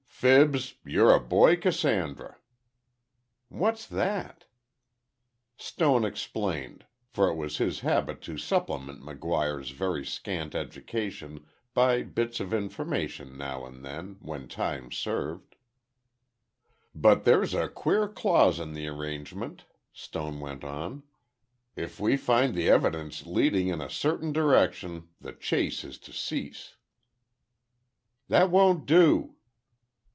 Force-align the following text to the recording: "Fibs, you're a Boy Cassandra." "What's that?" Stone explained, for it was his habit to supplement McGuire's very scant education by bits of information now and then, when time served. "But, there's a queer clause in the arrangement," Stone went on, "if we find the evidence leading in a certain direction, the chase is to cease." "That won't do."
"Fibs, 0.21 0.75
you're 0.85 1.15
a 1.15 1.19
Boy 1.19 1.55
Cassandra." 1.57 2.37
"What's 3.49 3.87
that?" 3.87 4.45
Stone 5.57 6.05
explained, 6.05 6.85
for 7.07 7.27
it 7.27 7.33
was 7.33 7.57
his 7.57 7.79
habit 7.79 8.21
to 8.21 8.37
supplement 8.37 9.01
McGuire's 9.01 9.71
very 9.71 10.05
scant 10.05 10.53
education 10.53 11.47
by 11.73 12.03
bits 12.03 12.39
of 12.39 12.53
information 12.53 13.35
now 13.35 13.65
and 13.65 13.83
then, 13.83 14.17
when 14.19 14.47
time 14.47 14.91
served. 14.91 15.55
"But, 16.93 17.23
there's 17.23 17.55
a 17.55 17.67
queer 17.67 18.07
clause 18.07 18.59
in 18.59 18.73
the 18.75 18.87
arrangement," 18.89 19.65
Stone 19.91 20.39
went 20.39 20.63
on, 20.63 21.01
"if 21.75 21.99
we 21.99 22.15
find 22.15 22.53
the 22.53 22.69
evidence 22.69 23.25
leading 23.25 23.69
in 23.69 23.81
a 23.81 23.89
certain 23.89 24.31
direction, 24.31 25.07
the 25.19 25.33
chase 25.33 25.83
is 25.83 25.97
to 25.97 26.13
cease." 26.13 26.75
"That 28.27 28.51
won't 28.51 28.85
do." 28.85 29.37